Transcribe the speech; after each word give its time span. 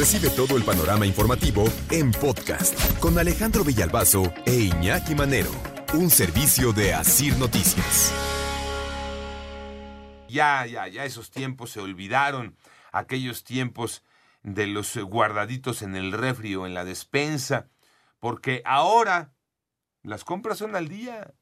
Recibe 0.00 0.30
todo 0.30 0.56
el 0.56 0.64
panorama 0.64 1.04
informativo 1.04 1.62
en 1.90 2.10
podcast 2.10 2.74
con 3.00 3.18
Alejandro 3.18 3.64
Villalbazo 3.64 4.32
e 4.46 4.54
Iñaki 4.54 5.14
Manero, 5.14 5.50
un 5.92 6.08
servicio 6.08 6.72
de 6.72 6.94
Asir 6.94 7.36
Noticias. 7.36 8.10
Ya, 10.26 10.64
ya, 10.64 10.88
ya 10.88 11.04
esos 11.04 11.30
tiempos 11.30 11.72
se 11.72 11.80
olvidaron, 11.80 12.56
aquellos 12.92 13.44
tiempos 13.44 14.02
de 14.42 14.68
los 14.68 14.96
guardaditos 14.96 15.82
en 15.82 15.94
el 15.94 16.12
refri 16.12 16.54
o 16.54 16.64
en 16.64 16.72
la 16.72 16.86
despensa, 16.86 17.68
porque 18.20 18.62
ahora 18.64 19.34
las 20.02 20.24
compras 20.24 20.56
son 20.56 20.76
al 20.76 20.88
día. 20.88 21.34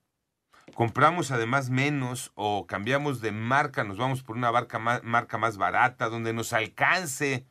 Compramos 0.75 1.31
además 1.31 1.71
menos 1.71 2.33
o 2.35 2.67
cambiamos 2.67 3.21
de 3.21 3.31
marca, 3.31 3.85
nos 3.85 3.99
vamos 3.99 4.25
por 4.25 4.37
una 4.37 4.51
marca 4.51 4.81
más, 4.81 5.05
marca 5.05 5.39
más 5.39 5.59
barata, 5.59 6.09
donde 6.09 6.33
nos 6.33 6.53
alcance 6.53 7.47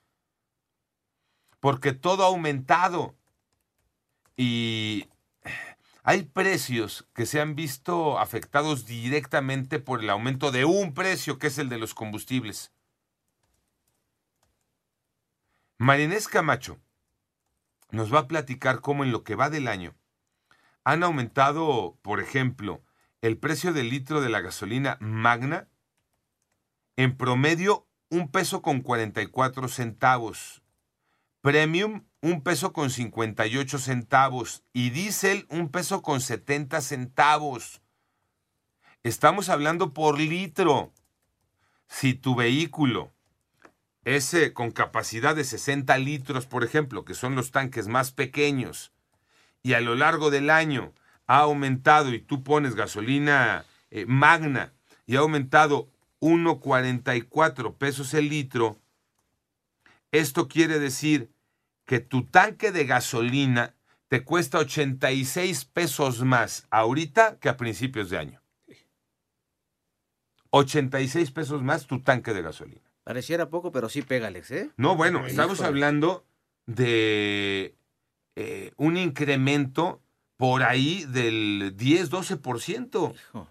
porque 1.59 1.93
todo 1.93 2.23
ha 2.23 2.27
aumentado 2.27 3.15
y 4.35 5.09
hay 6.03 6.23
precios 6.23 7.07
que 7.13 7.25
se 7.25 7.41
han 7.41 7.55
visto 7.55 8.19
afectados 8.19 8.85
directamente 8.85 9.79
por 9.79 10.01
el 10.01 10.09
aumento 10.09 10.51
de 10.51 10.63
un 10.63 10.93
precio, 10.93 11.37
que 11.39 11.47
es 11.47 11.57
el 11.57 11.69
de 11.69 11.79
los 11.79 11.93
combustibles. 11.93 12.71
Marinés 15.79 16.27
Camacho 16.27 16.79
nos 17.91 18.13
va 18.13 18.19
a 18.19 18.27
platicar 18.27 18.81
cómo 18.81 19.03
en 19.03 19.11
lo 19.11 19.23
que 19.23 19.35
va 19.35 19.49
del 19.49 19.67
año 19.67 19.95
han 20.83 21.03
aumentado, 21.03 21.97
por 22.01 22.21
ejemplo, 22.21 22.81
el 23.21 23.37
precio 23.37 23.73
del 23.73 23.89
litro 23.89 24.21
de 24.21 24.29
la 24.29 24.41
gasolina 24.41 24.97
magna 25.01 25.67
en 26.95 27.17
promedio 27.17 27.85
un 28.09 28.31
peso 28.31 28.61
con 28.61 28.81
44 28.81 29.67
centavos 29.67 30.61
Premium, 31.47 32.03
un 32.19 32.41
peso 32.41 32.73
con 32.73 32.89
58 32.89 33.79
centavos. 33.79 34.63
Y 34.73 34.89
diésel, 34.89 35.47
un 35.49 35.69
peso 35.69 36.01
con 36.01 36.19
70 36.19 36.81
centavos. 36.81 37.81
Estamos 39.03 39.47
hablando 39.47 39.93
por 39.93 40.19
litro. 40.19 40.91
Si 41.87 42.15
tu 42.15 42.35
vehículo 42.35 43.13
es 44.03 44.35
con 44.53 44.71
capacidad 44.71 45.37
de 45.37 45.45
60 45.45 45.97
litros, 45.99 46.45
por 46.45 46.65
ejemplo, 46.65 47.05
que 47.05 47.13
son 47.13 47.35
los 47.35 47.51
tanques 47.51 47.87
más 47.87 48.11
pequeños, 48.11 48.91
y 49.63 49.71
a 49.71 49.79
lo 49.79 49.95
largo 49.95 50.29
del 50.29 50.49
año 50.49 50.91
ha 51.27 51.39
aumentado 51.39 52.13
y 52.13 52.19
tú 52.19 52.43
pones 52.43 52.75
gasolina 52.75 53.63
eh, 53.89 54.05
magna 54.05 54.73
y 55.05 55.15
ha 55.15 55.19
aumentado 55.19 55.87
1,44 56.19 57.73
pesos 57.77 58.13
el 58.13 58.27
litro, 58.27 58.81
esto 60.11 60.49
quiere 60.49 60.79
decir 60.79 61.36
que 61.87 62.01
tu 62.01 62.25
tanque 62.25 62.71
de 62.71 62.85
gasolina 62.85 63.73
te 64.09 64.23
cuesta 64.23 64.59
86 64.59 65.65
pesos 65.65 66.23
más 66.23 66.67
ahorita 66.69 67.39
que 67.39 67.49
a 67.49 67.57
principios 67.57 68.09
de 68.09 68.17
año. 68.19 68.41
86 70.51 71.31
pesos 71.31 71.63
más 71.63 71.87
tu 71.87 72.01
tanque 72.01 72.33
de 72.33 72.41
gasolina. 72.41 72.81
Pareciera 73.03 73.49
poco, 73.49 73.71
pero 73.71 73.89
sí 73.89 74.01
pega, 74.01 74.27
Alex, 74.27 74.51
¿eh? 74.51 74.71
No, 74.75 74.95
bueno, 74.97 75.25
estamos 75.25 75.61
hablando 75.61 76.25
de 76.65 77.73
eh, 78.35 78.73
un 78.75 78.97
incremento 78.97 80.01
por 80.35 80.63
ahí 80.63 81.05
del 81.05 81.75
10-12%. 81.77 83.13
Hijo. 83.13 83.47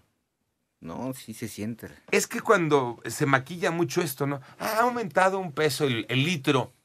No, 0.79 1.11
sí 1.15 1.33
se 1.33 1.47
siente. 1.47 1.89
Es 2.11 2.27
que 2.27 2.41
cuando 2.41 3.01
se 3.05 3.25
maquilla 3.25 3.71
mucho 3.71 4.01
esto, 4.01 4.27
¿no? 4.27 4.41
Ha 4.59 4.81
aumentado 4.81 5.39
un 5.39 5.53
peso 5.53 5.85
el 5.85 6.05
litro. 6.23 6.76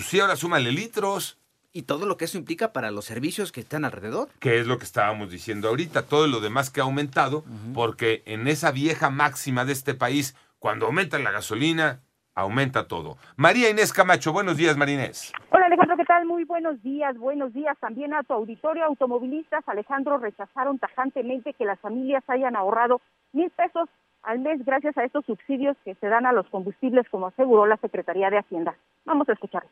Pues 0.00 0.08
sí, 0.08 0.18
ahora 0.18 0.34
súmale 0.34 0.72
litros. 0.72 1.38
Y 1.74 1.82
todo 1.82 2.06
lo 2.06 2.16
que 2.16 2.24
eso 2.24 2.38
implica 2.38 2.72
para 2.72 2.90
los 2.90 3.04
servicios 3.04 3.52
que 3.52 3.60
están 3.60 3.84
alrededor. 3.84 4.30
Que 4.38 4.58
es 4.58 4.66
lo 4.66 4.78
que 4.78 4.84
estábamos 4.84 5.30
diciendo 5.30 5.68
ahorita, 5.68 6.06
todo 6.06 6.26
lo 6.26 6.40
demás 6.40 6.70
que 6.70 6.80
ha 6.80 6.84
aumentado, 6.84 7.44
porque 7.74 8.22
en 8.24 8.48
esa 8.48 8.72
vieja 8.72 9.10
máxima 9.10 9.66
de 9.66 9.72
este 9.72 9.92
país, 9.92 10.34
cuando 10.58 10.86
aumenta 10.86 11.18
la 11.18 11.32
gasolina, 11.32 12.00
aumenta 12.34 12.88
todo. 12.88 13.18
María 13.36 13.68
Inés 13.68 13.92
Camacho, 13.92 14.32
buenos 14.32 14.56
días, 14.56 14.74
Marinés. 14.78 15.34
Hola 15.50 15.66
Alejandro, 15.66 15.98
¿qué 15.98 16.06
tal? 16.06 16.24
Muy 16.24 16.44
buenos 16.44 16.82
días, 16.82 17.18
buenos 17.18 17.52
días 17.52 17.76
también 17.78 18.14
a 18.14 18.22
tu 18.22 18.32
auditorio. 18.32 18.86
Automovilistas, 18.86 19.68
Alejandro, 19.68 20.16
rechazaron 20.16 20.78
tajantemente 20.78 21.52
que 21.52 21.66
las 21.66 21.78
familias 21.80 22.24
hayan 22.26 22.56
ahorrado 22.56 23.02
mil 23.34 23.50
pesos 23.50 23.86
al 24.22 24.38
mes 24.38 24.64
gracias 24.64 24.96
a 24.96 25.04
estos 25.04 25.26
subsidios 25.26 25.76
que 25.84 25.94
se 25.96 26.06
dan 26.06 26.24
a 26.24 26.32
los 26.32 26.46
combustibles, 26.48 27.06
como 27.10 27.26
aseguró 27.26 27.66
la 27.66 27.76
Secretaría 27.76 28.30
de 28.30 28.38
Hacienda. 28.38 28.74
Vamos 29.04 29.28
a 29.28 29.34
escuchar. 29.34 29.64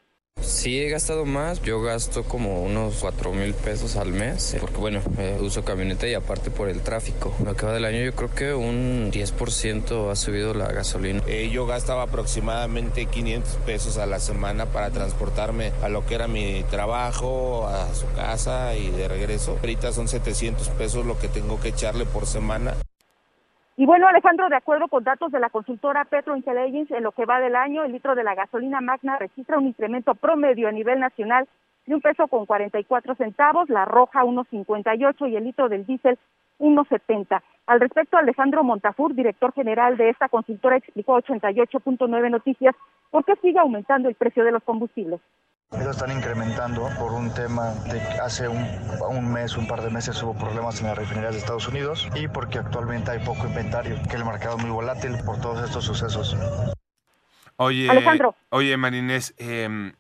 Sí, 0.49 0.81
he 0.81 0.89
gastado 0.89 1.27
más. 1.27 1.61
Yo 1.61 1.83
gasto 1.83 2.25
como 2.25 2.63
unos 2.63 2.97
4 3.01 3.33
mil 3.35 3.53
pesos 3.53 3.97
al 3.97 4.13
mes, 4.13 4.57
porque 4.59 4.79
bueno, 4.79 5.01
uso 5.41 5.63
camioneta 5.63 6.09
y 6.09 6.15
aparte 6.15 6.51
por 6.51 6.71
el 6.71 6.81
tráfico. 6.81 7.35
Lo 7.45 7.55
que 7.55 7.67
va 7.67 7.75
del 7.75 7.85
año 7.85 8.03
yo 8.03 8.15
creo 8.15 8.35
que 8.35 8.55
un 8.55 9.13
10% 9.13 10.11
ha 10.11 10.17
subido 10.17 10.55
la 10.55 10.73
gasolina. 10.73 11.23
Eh, 11.27 11.51
yo 11.53 11.67
gastaba 11.67 12.05
aproximadamente 12.05 13.05
500 13.05 13.57
pesos 13.67 13.99
a 13.99 14.07
la 14.07 14.21
semana 14.21 14.65
para 14.65 14.91
transportarme 14.91 15.73
a 15.83 15.91
lo 15.91 16.07
que 16.07 16.15
era 16.15 16.29
mi 16.29 16.65
trabajo, 16.71 17.69
a 17.69 17.95
su 17.95 18.07
casa 18.17 18.75
y 18.75 18.91
de 18.91 19.07
regreso. 19.07 19.59
Ahorita 19.61 19.93
son 19.93 20.09
700 20.09 20.67
pesos 20.71 21.05
lo 21.05 21.19
que 21.19 21.29
tengo 21.29 21.61
que 21.61 21.69
echarle 21.69 22.07
por 22.07 22.27
semana. 22.27 22.75
Y 23.79 23.87
bueno, 23.87 24.09
Alejandro, 24.09 24.49
de 24.49 24.57
acuerdo 24.57 24.89
con 24.89 25.05
datos 25.05 25.31
de 25.31 25.39
la 25.39 25.51
consultora 25.51 26.05
Petro 26.05 26.35
Intelligence, 26.35 26.97
en 26.97 27.05
lo 27.05 27.13
que 27.13 27.27
va 27.27 27.39
del 27.39 27.55
año, 27.55 27.85
el 27.85 27.93
litro 27.93 28.17
de 28.17 28.25
la 28.25 28.35
gasolina 28.35 28.81
magna 28.81 29.17
registra 29.19 29.57
un 29.57 29.69
incremento 29.69 30.17
promedio 30.17 30.67
a 30.67 30.73
nivel 30.73 30.99
nacional 30.99 31.47
de 31.87 31.95
un 31.95 32.01
peso 32.01 32.27
con 32.27 32.45
44 32.45 33.15
centavos, 33.15 33.69
la 33.69 33.85
roja 33.85 34.25
1.58 34.25 35.31
y 35.31 35.37
el 35.37 35.45
litro 35.45 35.69
del 35.69 35.87
diésel 35.87 36.19
1.70. 36.59 37.41
Al 37.69 37.79
respecto, 37.79 38.17
Alejandro 38.17 38.65
Montafur, 38.65 39.15
director 39.15 39.53
general 39.53 39.97
de 39.97 40.11
esta 40.11 40.29
consultora, 40.29 40.79
explicó 40.79 41.15
a 41.15 41.23
88.9 41.23 42.31
Noticias 42.33 42.75
por 43.13 43.25
qué 43.25 43.37
sigue 43.37 43.61
aumentando 43.61 44.09
el 44.09 44.17
precio 44.17 44.43
de 44.43 44.51
los 44.51 44.65
combustibles. 44.65 45.21
Ellos 45.71 45.97
están 45.97 46.17
incrementando 46.17 46.89
por 46.99 47.13
un 47.13 47.33
tema 47.35 47.75
de 47.85 47.99
que 47.99 48.21
hace 48.23 48.49
un, 48.49 48.67
un, 49.11 49.31
mes, 49.31 49.55
un 49.57 49.69
par 49.69 49.83
de 49.83 49.91
meses 49.91 50.23
hubo 50.23 50.35
problemas 50.35 50.81
en 50.81 50.87
las 50.87 50.97
refinerías 50.97 51.35
de 51.35 51.41
Estados 51.41 51.69
Unidos 51.69 52.09
y 52.15 52.27
porque 52.27 52.59
actualmente 52.59 53.11
hay 53.11 53.19
poco 53.19 53.47
inventario, 53.47 54.01
que 54.09 54.17
el 54.17 54.25
mercado 54.25 54.57
es 54.57 54.63
muy 54.63 54.71
volátil 54.71 55.19
por 55.27 55.39
todos 55.41 55.63
estos 55.63 55.85
sucesos. 55.85 56.37
Oye, 57.57 57.91
Alejandro. 57.91 58.35
Oye, 58.49 58.77
Marinés, 58.79 59.35
eh, 59.37 59.93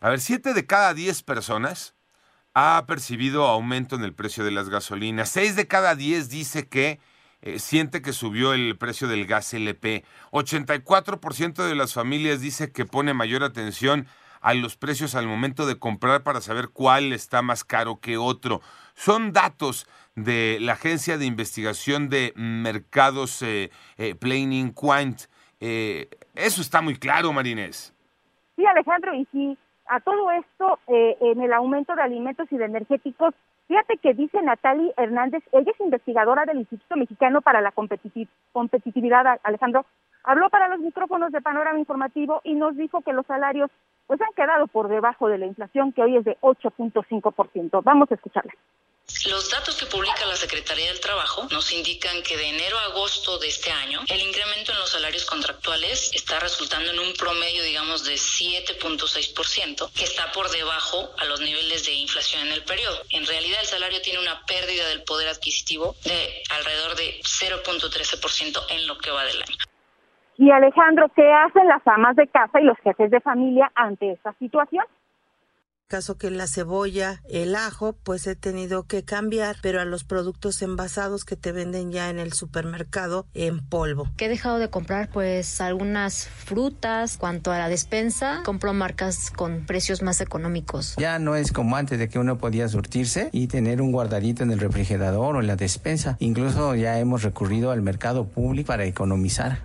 a 0.00 0.08
ver, 0.08 0.20
siete 0.20 0.52
de 0.52 0.66
cada 0.66 0.94
diez 0.94 1.22
personas 1.22 1.94
ha 2.52 2.84
percibido 2.86 3.46
aumento 3.46 3.94
en 3.94 4.02
el 4.02 4.14
precio 4.14 4.44
de 4.44 4.50
las 4.50 4.68
gasolinas. 4.68 5.28
Seis 5.28 5.54
de 5.54 5.68
cada 5.68 5.94
diez 5.94 6.28
dice 6.28 6.68
que 6.68 6.98
eh, 7.42 7.60
siente 7.60 8.02
que 8.02 8.12
subió 8.12 8.52
el 8.52 8.76
precio 8.78 9.06
del 9.06 9.26
gas 9.26 9.54
LP. 9.54 10.04
84% 10.32 11.68
de 11.68 11.74
las 11.76 11.94
familias 11.94 12.40
dice 12.40 12.72
que 12.72 12.84
pone 12.84 13.14
mayor 13.14 13.44
atención 13.44 14.08
a 14.44 14.52
los 14.52 14.76
precios 14.76 15.14
al 15.14 15.26
momento 15.26 15.64
de 15.64 15.78
comprar 15.78 16.22
para 16.22 16.42
saber 16.42 16.68
cuál 16.68 17.14
está 17.14 17.40
más 17.40 17.64
caro 17.64 17.98
que 17.98 18.18
otro. 18.18 18.60
Son 18.92 19.32
datos 19.32 19.88
de 20.16 20.58
la 20.60 20.74
Agencia 20.74 21.16
de 21.16 21.24
Investigación 21.24 22.10
de 22.10 22.34
Mercados 22.36 23.40
eh, 23.40 23.70
eh, 23.96 24.14
Planning 24.14 24.72
Quant. 24.72 25.22
Eh, 25.60 26.10
eso 26.34 26.60
está 26.60 26.82
muy 26.82 26.96
claro, 26.96 27.32
Marinés. 27.32 27.94
Sí, 28.54 28.66
Alejandro, 28.66 29.14
y 29.14 29.26
si 29.32 29.56
a 29.86 30.00
todo 30.00 30.30
esto, 30.32 30.78
eh, 30.88 31.16
en 31.22 31.40
el 31.40 31.52
aumento 31.54 31.94
de 31.94 32.02
alimentos 32.02 32.46
y 32.50 32.58
de 32.58 32.66
energéticos, 32.66 33.34
fíjate 33.66 33.96
que 33.96 34.12
dice 34.12 34.42
Natalie 34.42 34.92
Hernández, 34.98 35.42
ella 35.52 35.72
es 35.72 35.80
investigadora 35.80 36.44
del 36.44 36.58
Instituto 36.58 36.96
Mexicano 36.96 37.40
para 37.40 37.62
la 37.62 37.72
Competitividad, 37.72 39.40
Alejandro, 39.42 39.86
habló 40.22 40.50
para 40.50 40.68
los 40.68 40.80
micrófonos 40.80 41.32
de 41.32 41.40
Panorama 41.40 41.78
Informativo 41.78 42.42
y 42.44 42.54
nos 42.54 42.76
dijo 42.76 43.00
que 43.00 43.14
los 43.14 43.24
salarios 43.24 43.70
pues 44.06 44.20
han 44.20 44.32
quedado 44.34 44.66
por 44.66 44.88
debajo 44.88 45.28
de 45.28 45.38
la 45.38 45.46
inflación 45.46 45.92
que 45.92 46.02
hoy 46.02 46.16
es 46.16 46.24
de 46.24 46.36
8.5%. 46.40 47.82
Vamos 47.82 48.10
a 48.10 48.14
escucharla. 48.14 48.52
Los 49.26 49.50
datos 49.50 49.76
que 49.76 49.84
publica 49.84 50.24
la 50.24 50.36
Secretaría 50.36 50.86
del 50.86 51.00
Trabajo 51.00 51.46
nos 51.50 51.72
indican 51.72 52.22
que 52.22 52.38
de 52.38 52.48
enero 52.48 52.78
a 52.78 52.84
agosto 52.84 53.38
de 53.38 53.48
este 53.48 53.70
año 53.70 54.00
el 54.08 54.20
incremento 54.20 54.72
en 54.72 54.78
los 54.78 54.90
salarios 54.90 55.26
contractuales 55.26 56.10
está 56.14 56.40
resultando 56.40 56.90
en 56.90 56.98
un 56.98 57.12
promedio, 57.12 57.62
digamos, 57.62 58.04
de 58.04 58.14
7.6%, 58.14 59.92
que 59.92 60.04
está 60.04 60.32
por 60.32 60.50
debajo 60.50 61.10
a 61.18 61.26
los 61.26 61.40
niveles 61.40 61.84
de 61.84 61.92
inflación 61.92 62.46
en 62.46 62.52
el 62.54 62.64
periodo. 62.64 62.98
En 63.10 63.26
realidad 63.26 63.60
el 63.60 63.66
salario 63.66 64.00
tiene 64.00 64.20
una 64.20 64.44
pérdida 64.46 64.88
del 64.88 65.04
poder 65.04 65.28
adquisitivo 65.28 65.94
de 66.04 66.42
alrededor 66.50 66.96
de 66.96 67.20
0.13% 67.22 68.66
en 68.70 68.86
lo 68.86 68.96
que 68.96 69.10
va 69.10 69.24
del 69.24 69.42
año. 69.42 69.56
Y 70.36 70.50
Alejandro, 70.50 71.08
¿qué 71.14 71.32
hacen 71.32 71.68
las 71.68 71.86
amas 71.86 72.16
de 72.16 72.26
casa 72.26 72.60
y 72.60 72.64
los 72.64 72.78
jefes 72.78 73.10
de 73.10 73.20
familia 73.20 73.70
ante 73.74 74.12
esta 74.12 74.32
situación? 74.38 74.84
caso 75.94 76.18
que 76.18 76.28
la 76.28 76.48
cebolla, 76.48 77.22
el 77.30 77.54
ajo, 77.54 77.92
pues 77.92 78.26
he 78.26 78.34
tenido 78.34 78.82
que 78.88 79.04
cambiar, 79.04 79.54
pero 79.62 79.80
a 79.80 79.84
los 79.84 80.02
productos 80.02 80.60
envasados 80.60 81.24
que 81.24 81.36
te 81.36 81.52
venden 81.52 81.92
ya 81.92 82.10
en 82.10 82.18
el 82.18 82.32
supermercado 82.32 83.26
en 83.32 83.64
polvo. 83.64 84.08
Que 84.16 84.24
he 84.24 84.28
dejado 84.28 84.58
de 84.58 84.70
comprar 84.70 85.08
pues 85.10 85.60
algunas 85.60 86.26
frutas, 86.26 87.16
cuanto 87.16 87.52
a 87.52 87.58
la 87.58 87.68
despensa, 87.68 88.42
compro 88.44 88.72
marcas 88.72 89.30
con 89.30 89.66
precios 89.66 90.02
más 90.02 90.20
económicos. 90.20 90.96
Ya 90.96 91.20
no 91.20 91.36
es 91.36 91.52
como 91.52 91.76
antes 91.76 91.96
de 92.00 92.08
que 92.08 92.18
uno 92.18 92.38
podía 92.38 92.66
surtirse 92.66 93.28
y 93.30 93.46
tener 93.46 93.80
un 93.80 93.92
guardadito 93.92 94.42
en 94.42 94.50
el 94.50 94.58
refrigerador 94.58 95.36
o 95.36 95.40
en 95.40 95.46
la 95.46 95.54
despensa. 95.54 96.16
Incluso 96.18 96.74
ya 96.74 96.98
hemos 96.98 97.22
recurrido 97.22 97.70
al 97.70 97.82
mercado 97.82 98.26
público 98.26 98.66
para 98.66 98.84
economizar. 98.84 99.58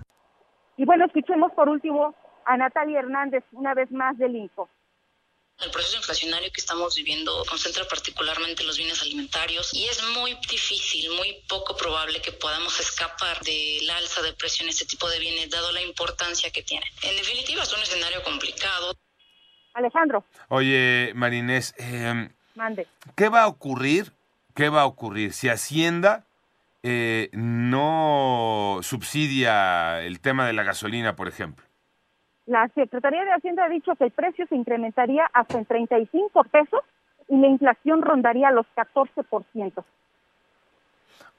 Y 0.80 0.86
bueno, 0.86 1.04
escuchemos 1.04 1.52
por 1.52 1.68
último 1.68 2.14
a 2.46 2.56
Natalia 2.56 3.00
Hernández, 3.00 3.44
una 3.52 3.74
vez 3.74 3.90
más 3.90 4.16
del 4.16 4.34
INCO. 4.34 4.70
El 5.62 5.70
proceso 5.70 5.98
inflacionario 5.98 6.50
que 6.54 6.62
estamos 6.62 6.96
viviendo 6.96 7.44
concentra 7.50 7.84
particularmente 7.84 8.64
los 8.64 8.78
bienes 8.78 9.02
alimentarios 9.02 9.74
y 9.74 9.84
es 9.84 10.02
muy 10.14 10.38
difícil, 10.48 11.10
muy 11.18 11.44
poco 11.50 11.76
probable 11.76 12.22
que 12.22 12.32
podamos 12.32 12.80
escapar 12.80 13.40
del 13.40 13.90
alza 13.90 14.22
de 14.22 14.32
precio 14.32 14.62
en 14.62 14.70
este 14.70 14.86
tipo 14.86 15.06
de 15.10 15.18
bienes, 15.18 15.50
dado 15.50 15.70
la 15.72 15.82
importancia 15.82 16.50
que 16.50 16.62
tienen. 16.62 16.88
En 17.02 17.14
definitiva, 17.14 17.62
es 17.62 17.76
un 17.76 17.82
escenario 17.82 18.22
complicado. 18.22 18.94
Alejandro. 19.74 20.24
Oye, 20.48 21.12
Marinés, 21.14 21.74
eh, 21.76 22.30
Mande. 22.54 22.86
¿qué 23.16 23.28
va 23.28 23.42
a 23.42 23.48
ocurrir? 23.48 24.14
¿Qué 24.54 24.70
va 24.70 24.80
a 24.80 24.86
ocurrir 24.86 25.34
si 25.34 25.50
Hacienda 25.50 26.24
eh, 26.82 27.28
no 27.32 28.78
subsidia 28.82 30.02
el 30.02 30.20
tema 30.20 30.46
de 30.46 30.52
la 30.52 30.62
gasolina, 30.62 31.16
por 31.16 31.28
ejemplo? 31.28 31.64
La 32.46 32.68
Secretaría 32.74 33.24
de 33.24 33.32
Hacienda 33.32 33.64
ha 33.64 33.68
dicho 33.68 33.94
que 33.96 34.04
el 34.04 34.10
precio 34.10 34.46
se 34.48 34.56
incrementaría 34.56 35.24
hasta 35.32 35.58
en 35.58 35.66
35 35.66 36.44
pesos 36.44 36.80
y 37.28 37.36
la 37.36 37.46
inflación 37.48 38.02
rondaría 38.02 38.50
los 38.50 38.66
14%. 38.74 39.84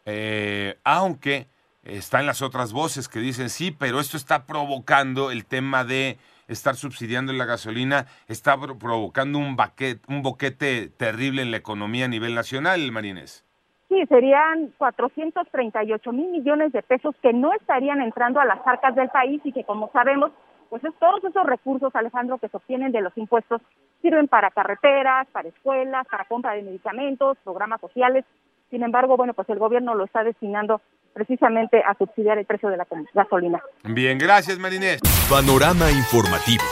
Eh, 0.06 0.78
aunque 0.84 1.48
están 1.84 2.26
las 2.26 2.42
otras 2.42 2.72
voces 2.74 3.08
que 3.10 3.20
dicen 3.20 3.50
sí, 3.50 3.72
pero 3.72 4.00
esto 4.00 4.18
está 4.18 4.46
provocando 4.46 5.32
el 5.32 5.46
tema 5.46 5.84
de 5.84 6.18
estar 6.48 6.76
subsidiando 6.76 7.34
la 7.34 7.46
gasolina, 7.46 8.08
está 8.28 8.58
pro- 8.60 8.78
provocando 8.78 9.38
un, 9.40 9.58
baquet- 9.58 10.02
un 10.08 10.22
boquete 10.22 10.88
terrible 10.90 11.42
en 11.42 11.52
la 11.52 11.58
economía 11.58 12.06
a 12.06 12.10
nivel 12.10 12.36
nacional, 12.36 12.92
Marines. 12.92 13.44
Sí, 13.92 14.06
serían 14.08 14.72
438 14.78 16.12
mil 16.14 16.32
millones 16.32 16.72
de 16.72 16.82
pesos 16.82 17.14
que 17.22 17.34
no 17.34 17.52
estarían 17.52 18.02
entrando 18.02 18.40
a 18.40 18.46
las 18.46 18.66
arcas 18.66 18.96
del 18.96 19.10
país 19.10 19.42
y 19.44 19.52
que, 19.52 19.66
como 19.66 19.92
sabemos, 19.92 20.32
pues 20.70 20.82
es 20.86 20.94
todos 20.98 21.22
esos 21.26 21.46
recursos, 21.46 21.94
Alejandro, 21.94 22.38
que 22.38 22.48
se 22.48 22.56
obtienen 22.56 22.94
de 22.94 23.02
los 23.02 23.12
impuestos 23.18 23.62
sirven 24.02 24.30
para 24.30 24.50
carreteras, 24.50 25.28
para 25.34 25.50
escuelas, 25.50 26.08
para 26.08 26.24
compra 26.24 26.54
de 26.54 26.62
medicamentos, 26.62 27.38
programas 27.44 27.82
sociales. 27.82 28.24
Sin 28.70 28.82
embargo, 28.82 29.18
bueno, 29.18 29.34
pues 29.34 29.50
el 29.50 29.60
gobierno 29.60 29.94
lo 29.94 30.06
está 30.06 30.24
destinando 30.24 30.80
precisamente 31.12 31.84
a 31.86 31.94
subsidiar 31.96 32.38
el 32.38 32.46
precio 32.46 32.70
de 32.70 32.78
la 32.78 32.88
gasolina. 33.14 33.62
Bien, 33.84 34.18
gracias, 34.18 34.58
Marinés. 34.58 35.02
Panorama 35.30 35.92
informativo. 35.92 36.64